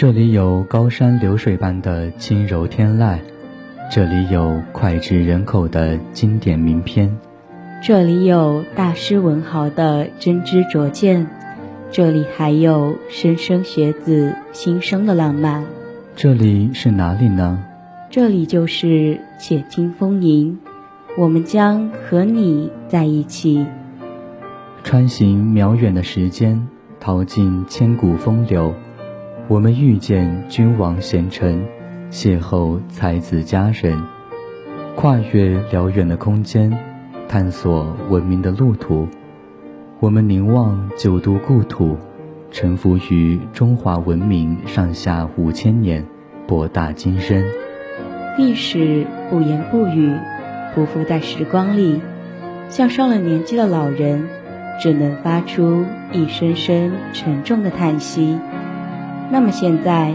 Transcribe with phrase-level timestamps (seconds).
[0.00, 3.18] 这里有高山流水般的轻柔天籁，
[3.90, 7.18] 这里有脍炙人口的经典名篇，
[7.82, 11.26] 这里有大师文豪的真知灼见，
[11.90, 15.64] 这里还有莘莘学子心生的浪漫。
[16.14, 17.58] 这里是哪里呢？
[18.08, 20.60] 这里就是且听风吟，
[21.16, 23.66] 我们将和你在一起，
[24.84, 26.68] 穿行渺远的时间，
[27.00, 28.72] 淘尽千古风流。
[29.48, 31.64] 我们遇见君王贤臣，
[32.10, 33.98] 邂逅才子佳人，
[34.94, 36.70] 跨越辽远的空间，
[37.30, 39.08] 探索文明的路途。
[40.00, 41.96] 我们凝望九都故土，
[42.50, 46.04] 沉浮于中华文明上下五千年，
[46.46, 47.42] 博大精深。
[48.36, 50.12] 历史不言不语，
[50.76, 52.02] 匍匐在时光里，
[52.68, 54.28] 像上了年纪的老人，
[54.78, 58.38] 只能发出一声声沉重的叹息。
[59.30, 60.14] 那么现在，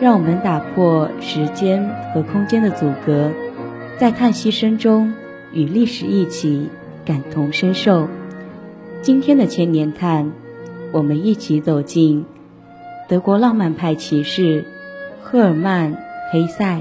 [0.00, 3.30] 让我们打破时间和空间的阻隔，
[3.98, 5.12] 在叹息声中
[5.52, 6.68] 与历史一起
[7.04, 8.08] 感同身受。
[9.02, 10.32] 今天的千年叹，
[10.90, 12.24] 我们一起走进
[13.08, 14.64] 德国浪漫派骑士
[15.22, 15.92] 赫尔曼·
[16.32, 16.80] 黑塞。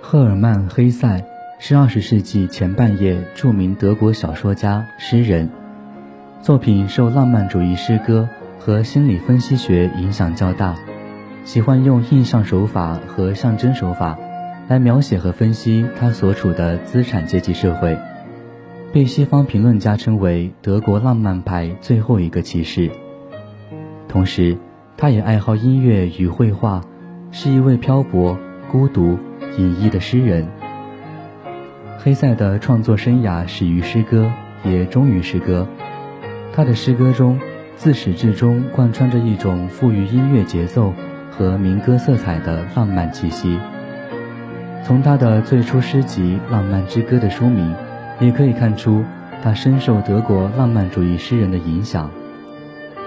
[0.00, 1.24] 赫尔曼·黑塞
[1.58, 5.50] 是二十世纪前半叶著名德国小说家、诗人，
[6.40, 8.28] 作品受浪漫主义诗歌
[8.66, 10.74] 和心理分析学影响较大，
[11.44, 14.18] 喜欢用印象手法和象征手法
[14.66, 17.96] 来描写和分析他所处的资产阶级社会，
[18.92, 22.90] 被西方评论家称为德国浪漫派最后一个骑士。
[24.08, 24.58] 同时，
[24.96, 26.82] 他也爱好音乐与绘画，
[27.30, 28.36] 是一位漂泊、
[28.72, 29.16] 孤独。
[29.58, 30.48] 隐逸的诗人，
[31.98, 34.30] 黑塞的创作生涯始于诗歌，
[34.64, 35.68] 也终于诗歌。
[36.52, 37.38] 他的诗歌中
[37.76, 40.94] 自始至终贯穿着一种富于音乐节奏
[41.30, 43.58] 和民歌色彩的浪漫气息。
[44.82, 47.74] 从他的最初诗集《浪漫之歌》的书名，
[48.18, 49.04] 也可以看出
[49.42, 52.10] 他深受德国浪漫主义诗人的影响。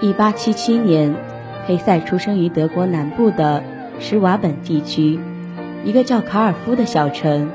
[0.00, 1.14] 一八七七年，
[1.66, 3.64] 黑塞出生于德国南部的
[3.98, 5.18] 施瓦本地区。
[5.84, 7.50] 一个叫卡尔夫的小城，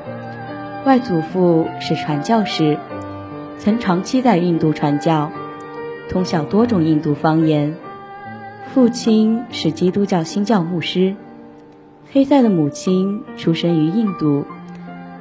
[0.84, 2.76] 外祖父是传教士，
[3.58, 5.30] 曾长期在印度传教，
[6.08, 7.74] 通晓多种印度方言。
[8.72, 11.14] 父亲是基督教新教牧师。
[12.12, 14.44] 黑塞的母亲出生于印度，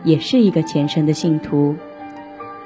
[0.04, 1.76] 也是一个虔诚的信徒，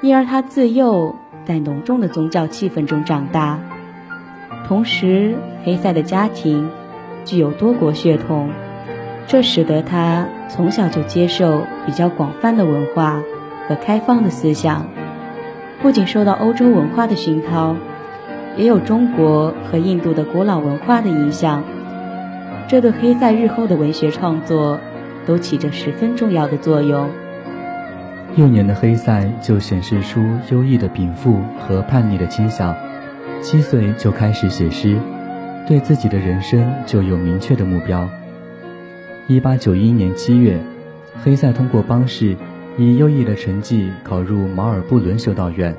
[0.02, 3.58] 因而他自幼在浓重的宗教气氛中长大。
[4.68, 6.70] 同时，黑塞的家庭
[7.24, 8.50] 具有多国血统。
[9.26, 13.22] 这使得他从小就接受比较广泛的文化
[13.68, 14.86] 和开放的思想，
[15.80, 17.76] 不仅受到欧洲文化的熏陶，
[18.60, 21.64] 也有中国和印度的古老文化的影响。
[22.68, 24.78] 这对黑塞日后的文学创作
[25.24, 27.08] 都起着十分重要的作用。
[28.36, 32.76] 幼年的黑塞就显示出优异的禀赋和叛逆的倾向，
[33.40, 34.98] 七岁就开始写诗，
[35.66, 38.06] 对自己的人生就有明确的目标。
[39.26, 40.60] 一八九一年七月，
[41.24, 42.36] 黑塞通过邦试，
[42.76, 45.74] 以优异的成绩考入毛尔布伦修道院。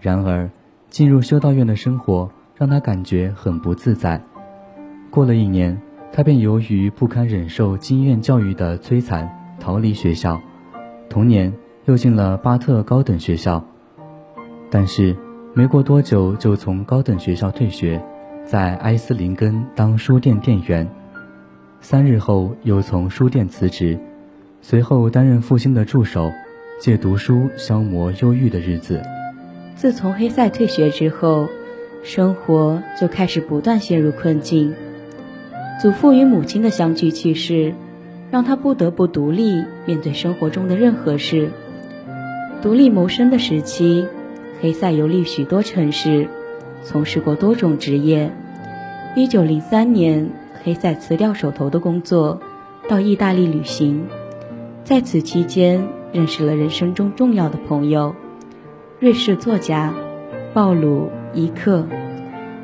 [0.00, 0.48] 然而，
[0.96, 4.18] 进入修道院的生活让他感觉很不自在。
[5.10, 5.78] 过了一年，
[6.10, 9.28] 他便由于不堪忍受经院教育的摧残，
[9.60, 10.40] 逃离学校。
[11.10, 11.52] 同年，
[11.84, 13.62] 又进了巴特高等学校，
[14.70, 15.14] 但是
[15.52, 18.02] 没过多久就从高等学校退学，
[18.46, 20.88] 在埃斯林根当书店店员。
[21.82, 23.98] 三日后，又从书店辞职，
[24.62, 26.32] 随后担任复兴的助手，
[26.80, 29.02] 借读书消磨忧郁的日子。
[29.76, 31.48] 自从黑塞退学之后，
[32.02, 34.74] 生活就开始不断陷入困境。
[35.80, 37.74] 祖父与母亲的相继去世，
[38.30, 41.50] 让他不得不独立面对生活中的任何事。
[42.62, 44.08] 独立谋生的时期，
[44.62, 46.26] 黑塞游历许多城市，
[46.82, 48.32] 从事过多种职业。
[49.14, 50.30] 一九零三年。
[50.64, 52.40] 黑塞辞掉手头的工作，
[52.88, 54.08] 到意大利旅行，
[54.82, 58.16] 在此期间认识了人生中重要的朋友——
[58.98, 59.92] 瑞士作家
[60.54, 61.84] 鲍鲁·伊克。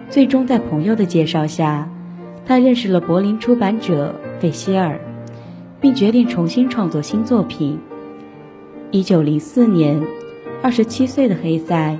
[0.08, 1.90] 最终在朋友的介绍下，
[2.46, 4.98] 他认识了柏林出版者费希尔，
[5.78, 7.78] 并决定重新创作新作品。
[8.90, 10.02] 一九零四年，
[10.62, 11.98] 二十七岁的黑塞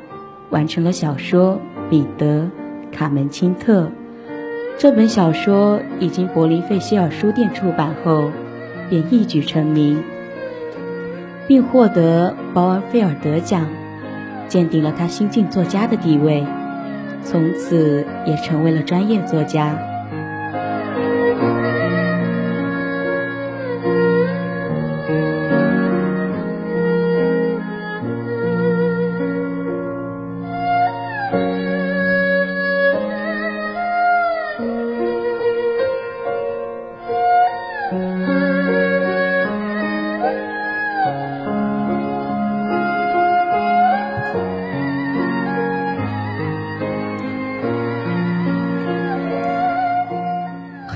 [0.48, 2.50] 完成了小说《彼得·
[2.96, 3.82] 卡门钦特》。
[4.78, 8.30] 这本小说已经柏林费希尔书店出版后，
[8.88, 10.02] 便一举成名，
[11.46, 13.66] 并获得鲍尔菲尔德奖，
[14.48, 16.44] 奠定了他新晋作家的地位，
[17.24, 19.91] 从此也成为了专业作家。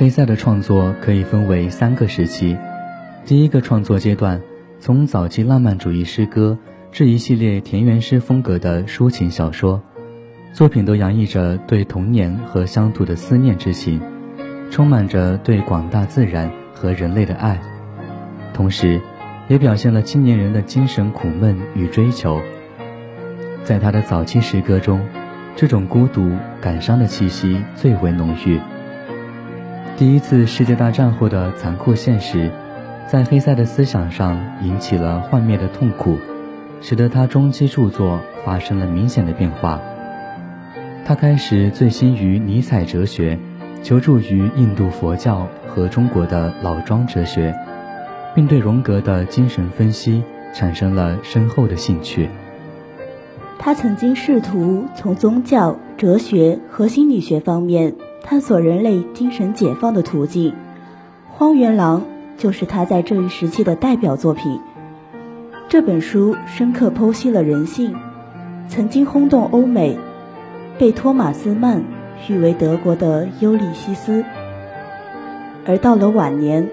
[0.07, 2.57] 黑塞的创作可以分为三个时期，
[3.25, 4.41] 第一个创作阶段，
[4.79, 6.57] 从早期浪漫主义诗歌
[6.93, 9.83] 至一系列田园诗风格的抒情小说，
[10.53, 14.01] 作品都洋溢着对童年和乡土的思念之情，
[14.71, 17.61] 充满着对广大自然和人类的爱，
[18.55, 19.01] 同时，
[19.49, 22.41] 也表现了青年人的精神苦闷与追求。
[23.65, 25.05] 在他的早期诗歌中，
[25.57, 26.31] 这种孤独
[26.61, 28.61] 感伤的气息最为浓郁。
[29.99, 32.51] 第一次世界大战后的残酷现实，
[33.09, 36.19] 在黑塞的思想上引起了幻灭的痛苦，
[36.83, 39.81] 使得他中期著作发生了明显的变化。
[41.07, 43.39] 他开始醉心于尼采哲学，
[43.83, 47.55] 求助于印度佛教和中国的老庄哲学，
[48.35, 50.23] 并对荣格的精神分析
[50.53, 52.29] 产生了深厚的兴趣。
[53.59, 57.95] 他曾经试图从宗教、哲学和心理学方面。
[58.29, 60.51] 探索人类精神解放的途径，
[61.33, 62.01] 《荒原狼》
[62.37, 64.61] 就是他在这一时期的代表作品。
[65.69, 67.95] 这本书深刻剖析了人性，
[68.69, 69.97] 曾经轰动欧美，
[70.77, 71.85] 被托马斯曼
[72.29, 74.23] 誉为德国的《尤利西斯》。
[75.65, 76.69] 而到了晚年，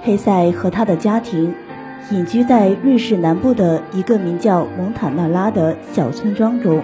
[0.00, 1.52] 黑塞和他的家庭
[2.10, 6.80] 隐居在瑞士南部的一个名叫蒙塔纳拉的小村庄中。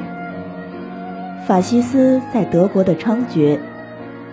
[1.46, 3.58] 法西斯在德国的猖獗。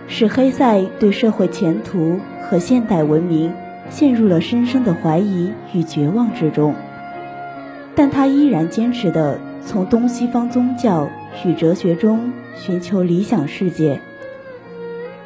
[0.08, 3.52] 使黑塞对社会前途和现代文明
[3.90, 6.74] 陷入了深深的怀疑与绝望之中，
[7.94, 11.08] 但他依然坚持地从东西方宗教
[11.44, 14.00] 与哲学中寻求理想世界。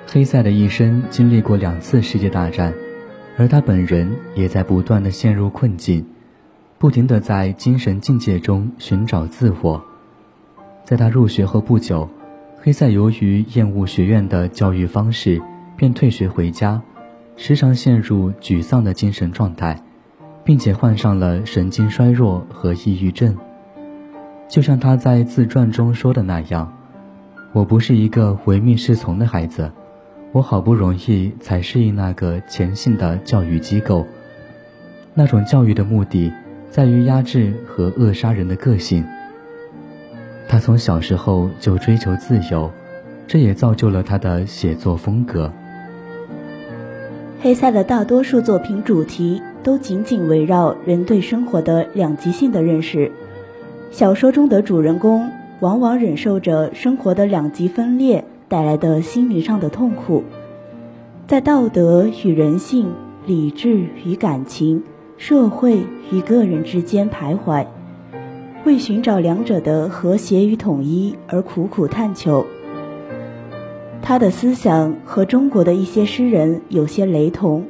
[0.06, 2.72] 黑塞的一生经历过两次世界大战，
[3.36, 6.04] 而他本人也在不断地陷入困境，
[6.78, 9.84] 不停地在精神境界中寻找自我。
[10.84, 12.08] 在他入学后不久。
[12.62, 15.40] 黑塞由于厌恶学院的教育方式，
[15.78, 16.78] 便退学回家，
[17.34, 19.82] 时常陷入沮丧的精神状态，
[20.44, 23.34] 并且患上了神经衰弱和抑郁症。
[24.46, 26.70] 就像他在自传中说的那样
[27.54, 29.72] ：“我不是一个唯命是从的孩子，
[30.32, 34.06] 我好不容易才适应那个前信的教育机构。
[35.14, 36.30] 那种教育的目的，
[36.68, 39.02] 在于压制和扼杀人的个性。”
[40.50, 42.68] 他从小时候就追求自由，
[43.24, 45.48] 这也造就了他的写作风格。
[47.40, 53.12] 黑塞的大多数作品主题都紧紧围绕人对生活的两极性的认识。
[53.92, 55.30] 小说中的主人公
[55.60, 60.24] 往往忍受着生活的两极分裂带来的心灵上的痛苦，
[61.28, 62.90] 在道德与人性、
[63.24, 64.82] 理智与感情、
[65.16, 65.78] 社会
[66.10, 67.64] 与个人之间徘徊。
[68.64, 72.46] 为寻找两者的和谐与统一而苦苦探求。
[74.02, 77.64] 他的思想和中国的一些诗人有些雷同。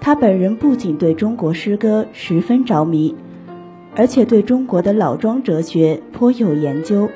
[0.00, 3.14] 他本人不仅对中国诗歌十分着迷，
[3.94, 7.08] 而且对中国的老庄哲学颇有研究。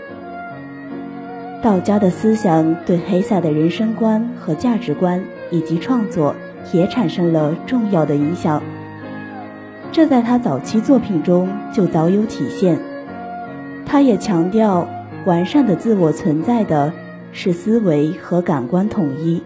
[1.62, 6.34] 道家的思想对黑塞的人生观和价值观以及创作
[6.72, 8.62] 也产生了重要的影响。
[9.94, 12.76] 这在他早期作品中就早有体现。
[13.86, 14.88] 他也强调，
[15.24, 16.92] 完善的自我存在的
[17.30, 19.40] 是思维和感官统一，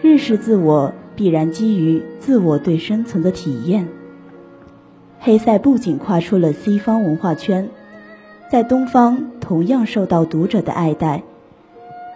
[0.00, 3.86] 认识自我必然基于自我对生存的体验。
[5.18, 7.68] 黑塞不仅跨出了西方文化圈，
[8.50, 11.22] 在东方同样受到读者的爱戴。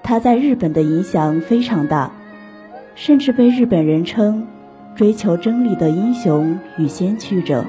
[0.02, 2.10] 他在日本的影响非常大，
[2.94, 4.46] 甚至被日本人称。
[4.94, 7.64] 追求真理的英雄与先驱者。